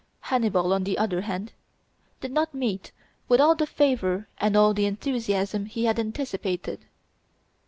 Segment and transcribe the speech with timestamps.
[0.21, 1.53] Hannibal, on the other hand,
[2.21, 2.91] did not meet
[3.29, 6.87] with all the favor and all the enthusiasm he had anticipated.